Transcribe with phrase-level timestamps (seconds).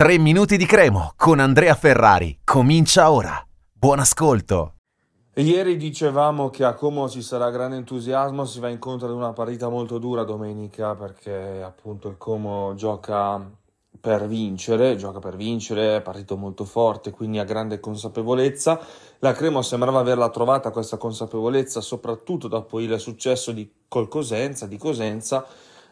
[0.00, 2.38] 3 minuti di cremo con Andrea Ferrari.
[2.42, 3.38] Comincia ora.
[3.70, 4.76] Buon ascolto.
[5.34, 9.68] Ieri dicevamo che a Como ci sarà grande entusiasmo, si va incontro ad una partita
[9.68, 13.46] molto dura domenica perché appunto il Como gioca
[14.00, 18.80] per vincere, gioca per vincere, è partito molto forte, quindi ha grande consapevolezza.
[19.18, 24.78] La Cremo sembrava averla trovata questa consapevolezza soprattutto dopo il successo di col Cosenza, di
[24.78, 25.46] Cosenza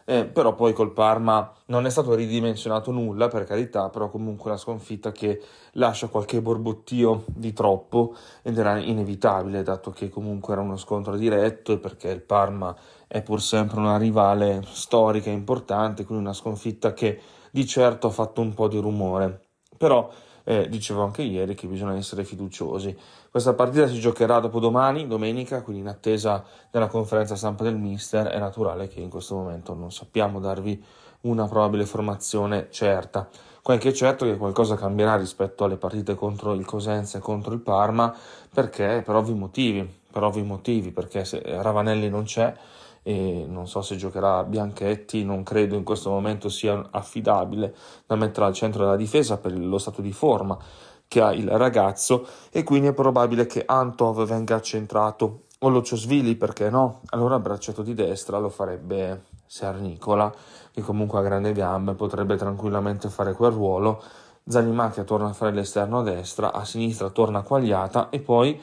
[0.09, 4.57] eh, però poi col Parma non è stato ridimensionato nulla per carità, però comunque la
[4.57, 5.39] sconfitta che
[5.73, 11.73] lascia qualche borbottio di troppo ed era inevitabile dato che comunque era uno scontro diretto
[11.73, 12.75] e perché il Parma
[13.07, 18.41] è pur sempre una rivale storica importante, quindi una sconfitta che di certo ha fatto
[18.41, 19.41] un po' di rumore.
[19.77, 20.09] Però
[20.49, 22.97] eh, dicevo anche ieri che bisogna essere fiduciosi.
[23.29, 28.39] Questa partita si giocherà dopodomani, domenica, quindi in attesa della conferenza stampa del Mister è
[28.39, 30.83] naturale che in questo momento non sappiamo darvi
[31.21, 33.29] una probabile formazione certa.
[33.61, 38.11] Qualche certo che qualcosa cambierà rispetto alle partite contro il Cosenza e contro il Parma,
[38.51, 42.51] perché per ovvi motivi, per ovvi motivi, perché se Ravanelli non c'è,
[43.03, 48.45] e non so se giocherà Bianchetti, non credo in questo momento sia affidabile da mettere
[48.45, 50.57] al centro della difesa per lo stato di forma
[51.07, 56.69] che ha il ragazzo e quindi è probabile che Antov venga accentrato o Lociosvili perché
[56.69, 57.01] no?
[57.09, 60.31] Allora braccetto di destra lo farebbe Sernicola
[60.71, 64.01] che comunque ha grandi gambe, potrebbe tranquillamente fare quel ruolo.
[64.47, 68.61] Zanimacchia torna a fare l'esterno a destra, a sinistra torna Quagliata e poi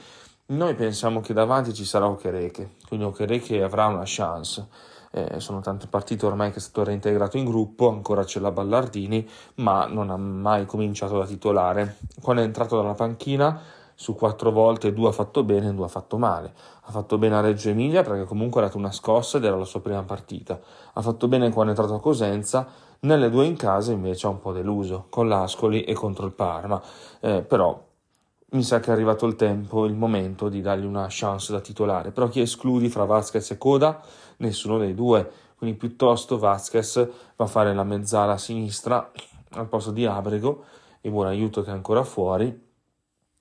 [0.48, 4.68] noi pensiamo che davanti ci sarà Okereke, quindi Okereke avrà una chance.
[5.10, 9.26] Eh, sono tante partite ormai che è stato reintegrato in gruppo, ancora c'è la Ballardini,
[9.56, 11.96] ma non ha mai cominciato da titolare.
[12.20, 13.60] Quando è entrato dalla panchina,
[13.94, 16.52] su quattro volte due ha fatto bene e due ha fatto male.
[16.82, 19.64] Ha fatto bene a Reggio Emilia perché comunque ha dato una scossa ed era la
[19.64, 20.60] sua prima partita.
[20.92, 22.68] Ha fatto bene quando è entrato a Cosenza,
[23.00, 26.80] nelle due in casa invece ha un po' deluso, con l'Ascoli e contro il Parma.
[27.20, 27.82] Eh, però
[28.48, 32.12] mi sa che è arrivato il tempo, il momento di dargli una chance da titolare.
[32.12, 34.00] Però chi escludi fra Vasquez e Coda?
[34.38, 35.28] Nessuno dei due.
[35.56, 39.10] Quindi piuttosto Vasquez va a fare la mezzala a sinistra
[39.50, 40.64] al posto di Abrego
[41.00, 42.64] e buon aiuto che è ancora fuori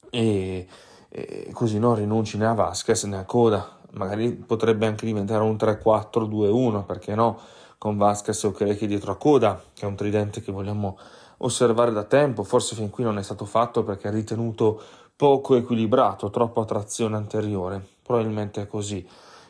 [0.09, 0.67] e,
[1.09, 3.79] e così non rinunci né a Vasquez né a Coda.
[3.91, 7.39] Magari potrebbe anche diventare un 3-4-2-1, perché no?
[7.77, 10.97] Con Vasquez o Kerechi dietro a Coda, che è un tridente che vogliamo
[11.37, 14.81] osservare da tempo, forse fin qui non è stato fatto perché è ritenuto
[15.15, 19.07] poco equilibrato, troppo attrazione anteriore, probabilmente è così.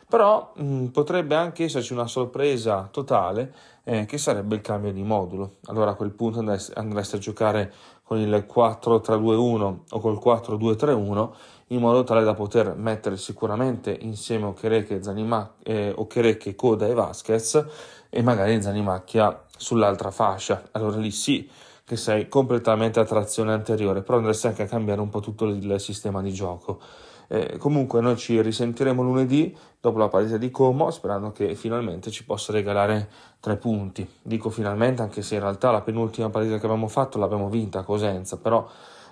[0.08, 3.52] Però mh, mm, potrebbe anche esserci una sorpresa totale
[3.82, 5.56] eh, che sarebbe il cambio di modulo.
[5.64, 7.72] Allora a quel punto andreste a giocare
[8.04, 11.30] con il 4-3-2-1 o col 4-2-3-1
[11.68, 17.64] in modo tale da poter mettere sicuramente insieme Okereke, Zanima, eh, Okereke, Coda e Vasquez
[18.08, 20.68] e magari Zanimacchia sull'altra fascia.
[20.70, 21.50] Allora lì sì
[21.86, 25.76] che sei completamente a trazione anteriore, però andresti anche a cambiare un po' tutto il
[25.78, 26.80] sistema di gioco.
[27.28, 32.24] Eh, comunque noi ci risentiremo lunedì dopo la partita di Como sperando che finalmente ci
[32.24, 33.08] possa regalare
[33.38, 34.08] tre punti.
[34.20, 37.84] Dico finalmente anche se in realtà la penultima partita che abbiamo fatto l'abbiamo vinta a
[37.84, 38.68] Cosenza, però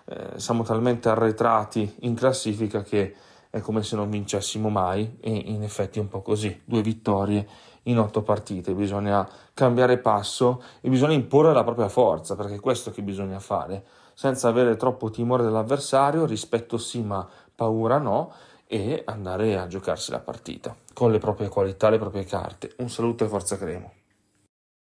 [0.07, 3.15] eh, siamo talmente arretrati in classifica che
[3.55, 7.47] è come se non vincessimo mai e in effetti è un po' così, due vittorie
[7.85, 12.91] in otto partite, bisogna cambiare passo e bisogna imporre la propria forza, perché è questo
[12.91, 13.85] che bisogna fare,
[14.15, 18.33] senza avere troppo timore dell'avversario, rispetto sì ma paura no,
[18.67, 22.75] e andare a giocarsi la partita, con le proprie qualità, le proprie carte.
[22.79, 23.93] Un saluto e forza Cremo.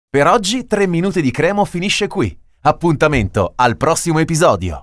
[0.09, 2.39] Per oggi 3 minuti di Cremo finisce qui.
[2.61, 4.81] Appuntamento al prossimo episodio.